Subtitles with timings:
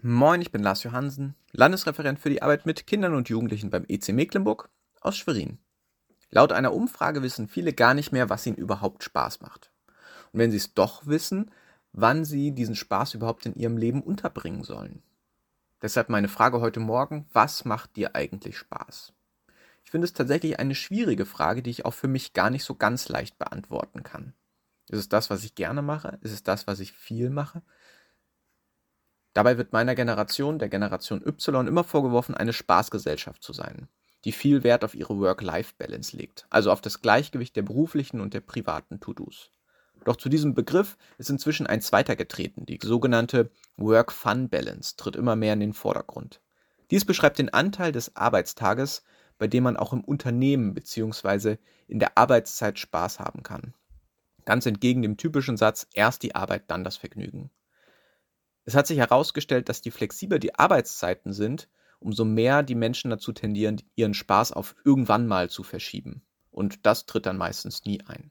[0.00, 4.10] Moin, ich bin Lars Johansen, Landesreferent für die Arbeit mit Kindern und Jugendlichen beim EC
[4.10, 5.58] Mecklenburg aus Schwerin.
[6.30, 9.72] Laut einer Umfrage wissen viele gar nicht mehr, was ihnen überhaupt Spaß macht.
[10.32, 11.50] Und wenn sie es doch wissen,
[11.92, 15.02] wann sie diesen Spaß überhaupt in ihrem Leben unterbringen sollen.
[15.82, 19.12] Deshalb meine Frage heute Morgen, was macht dir eigentlich Spaß?
[19.84, 22.76] Ich finde es tatsächlich eine schwierige Frage, die ich auch für mich gar nicht so
[22.76, 24.32] ganz leicht beantworten kann.
[24.90, 26.18] Ist es das, was ich gerne mache?
[26.20, 27.62] Ist es das, was ich viel mache?
[29.38, 33.86] Dabei wird meiner Generation, der Generation Y, immer vorgeworfen, eine Spaßgesellschaft zu sein,
[34.24, 38.40] die viel Wert auf ihre Work-Life-Balance legt, also auf das Gleichgewicht der beruflichen und der
[38.40, 39.52] privaten To-Dos.
[40.04, 45.52] Doch zu diesem Begriff ist inzwischen ein zweiter getreten, die sogenannte Work-Fun-Balance tritt immer mehr
[45.52, 46.40] in den Vordergrund.
[46.90, 49.04] Dies beschreibt den Anteil des Arbeitstages,
[49.38, 51.58] bei dem man auch im Unternehmen bzw.
[51.86, 53.72] in der Arbeitszeit Spaß haben kann.
[54.44, 57.52] Ganz entgegen dem typischen Satz erst die Arbeit, dann das Vergnügen.
[58.68, 63.32] Es hat sich herausgestellt, dass je flexibler die Arbeitszeiten sind, umso mehr die Menschen dazu
[63.32, 66.20] tendieren, ihren Spaß auf irgendwann mal zu verschieben.
[66.50, 68.30] Und das tritt dann meistens nie ein.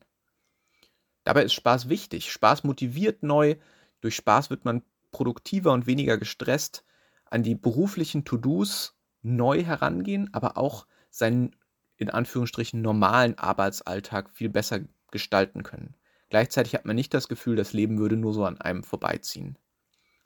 [1.23, 2.31] Dabei ist Spaß wichtig.
[2.31, 3.55] Spaß motiviert neu.
[3.99, 6.85] Durch Spaß wird man produktiver und weniger gestresst,
[7.25, 11.55] an die beruflichen To-Dos neu herangehen, aber auch seinen
[11.95, 15.95] in Anführungsstrichen normalen Arbeitsalltag viel besser gestalten können.
[16.29, 19.57] Gleichzeitig hat man nicht das Gefühl, das Leben würde nur so an einem vorbeiziehen.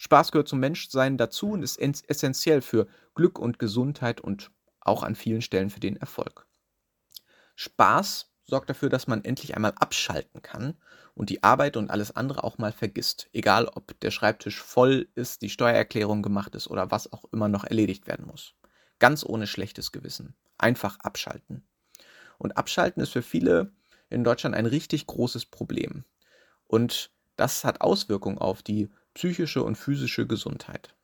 [0.01, 4.49] Spaß gehört zum Menschsein dazu und ist essentiell für Glück und Gesundheit und
[4.79, 6.47] auch an vielen Stellen für den Erfolg.
[7.55, 10.75] Spaß sorgt dafür, dass man endlich einmal abschalten kann
[11.13, 13.29] und die Arbeit und alles andere auch mal vergisst.
[13.31, 17.63] Egal, ob der Schreibtisch voll ist, die Steuererklärung gemacht ist oder was auch immer noch
[17.63, 18.55] erledigt werden muss.
[18.97, 20.35] Ganz ohne schlechtes Gewissen.
[20.57, 21.67] Einfach abschalten.
[22.39, 23.71] Und abschalten ist für viele
[24.09, 26.05] in Deutschland ein richtig großes Problem.
[26.63, 30.95] Und das hat Auswirkungen auf die psychische und physische Gesundheit.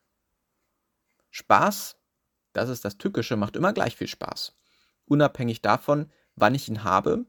[1.30, 1.96] Spaß,
[2.52, 4.56] das ist das Tückische, macht immer gleich viel Spaß.
[5.04, 7.26] Unabhängig davon, wann ich ihn habe,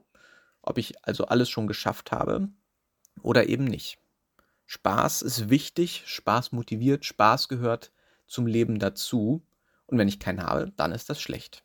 [0.61, 2.49] ob ich also alles schon geschafft habe
[3.21, 3.99] oder eben nicht.
[4.65, 7.91] Spaß ist wichtig, Spaß motiviert, Spaß gehört
[8.27, 9.45] zum Leben dazu.
[9.87, 11.63] Und wenn ich keinen habe, dann ist das schlecht.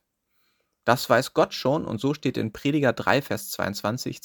[0.85, 4.21] Das weiß Gott schon und so steht in Prediger 3, Vers 22,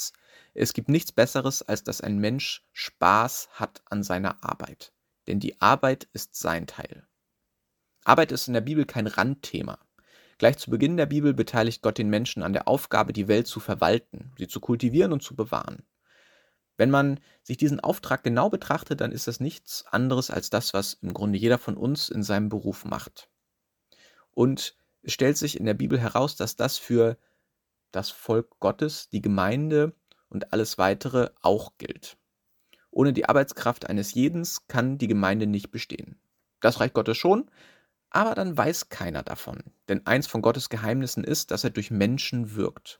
[0.53, 4.91] es gibt nichts Besseres, als dass ein Mensch Spaß hat an seiner Arbeit,
[5.27, 7.07] denn die Arbeit ist sein Teil.
[8.03, 9.79] Arbeit ist in der Bibel kein Randthema.
[10.37, 13.59] Gleich zu Beginn der Bibel beteiligt Gott den Menschen an der Aufgabe, die Welt zu
[13.59, 15.83] verwalten, sie zu kultivieren und zu bewahren.
[16.77, 20.93] Wenn man sich diesen Auftrag genau betrachtet, dann ist das nichts anderes als das, was
[20.93, 23.29] im Grunde jeder von uns in seinem Beruf macht.
[24.31, 27.17] Und stellt sich in der Bibel heraus, dass das für
[27.91, 29.93] das Volk Gottes, die Gemeinde,
[30.29, 32.17] und alles weitere auch gilt.
[32.91, 36.19] Ohne die Arbeitskraft eines jeden kann die Gemeinde nicht bestehen.
[36.59, 37.49] Das Reich Gottes schon,
[38.09, 39.63] aber dann weiß keiner davon.
[39.87, 42.99] Denn eins von Gottes Geheimnissen ist, dass er durch Menschen wirkt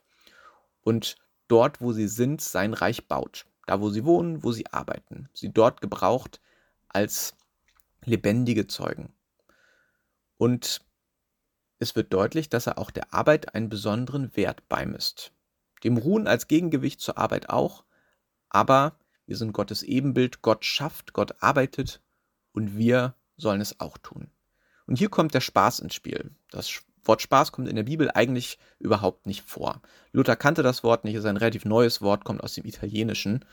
[0.82, 1.18] und
[1.48, 3.46] dort, wo sie sind, sein Reich baut.
[3.66, 5.30] Da, wo sie wohnen, wo sie arbeiten.
[5.34, 6.42] Sie dort gebraucht
[6.88, 7.36] als
[8.04, 9.14] lebendige Zeugen.
[10.38, 10.82] Und
[11.80, 15.32] es wird deutlich, dass er auch der Arbeit einen besonderen Wert beimisst.
[15.84, 17.86] Dem Ruhen als Gegengewicht zur Arbeit auch,
[18.50, 22.02] aber wir sind Gottes Ebenbild, Gott schafft, Gott arbeitet
[22.52, 24.30] und wir sollen es auch tun.
[24.88, 26.32] Und hier kommt der Spaß ins Spiel.
[26.52, 29.82] Das Wort Spaß kommt in der Bibel eigentlich überhaupt nicht vor.
[30.12, 33.46] Luther kannte das Wort nicht, es ist ein relativ neues Wort, kommt aus dem Italienischen.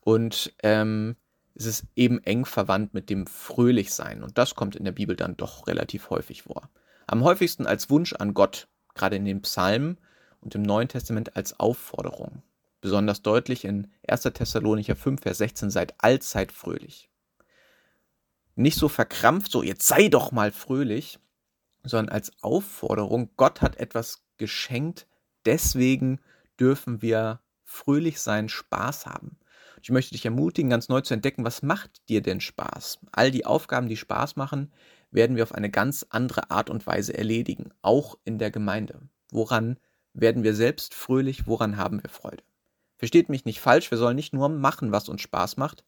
[0.00, 1.16] Und ähm,
[1.54, 4.22] es ist eben eng verwandt mit dem Fröhlichsein.
[4.22, 6.70] Und das kommt in der Bibel dann doch relativ häufig vor.
[7.06, 9.98] Am häufigsten als Wunsch an Gott, gerade in den Psalmen
[10.40, 12.42] und im Neuen Testament als Aufforderung.
[12.80, 14.22] Besonders deutlich in 1.
[14.22, 17.10] Thessalonicher 5, Vers 16, seid allzeit fröhlich.
[18.54, 21.18] Nicht so verkrampft, so jetzt sei doch mal fröhlich,
[21.82, 25.06] sondern als Aufforderung, Gott hat etwas geschenkt,
[25.44, 26.20] deswegen
[26.58, 29.38] dürfen wir fröhlich sein, Spaß haben.
[29.82, 32.98] Ich möchte dich ermutigen, ganz neu zu entdecken, was macht dir denn Spaß?
[33.12, 34.72] All die Aufgaben, die Spaß machen,
[35.10, 39.08] werden wir auf eine ganz andere Art und Weise erledigen, auch in der Gemeinde.
[39.30, 39.78] Woran
[40.12, 42.42] werden wir selbst fröhlich, woran haben wir Freude.
[42.96, 45.84] Versteht mich nicht falsch, wir sollen nicht nur machen, was uns Spaß macht,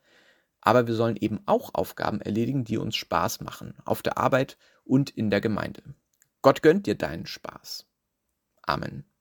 [0.60, 5.10] aber wir sollen eben auch Aufgaben erledigen, die uns Spaß machen, auf der Arbeit und
[5.10, 5.82] in der Gemeinde.
[6.40, 7.86] Gott gönnt dir deinen Spaß.
[8.62, 9.11] Amen.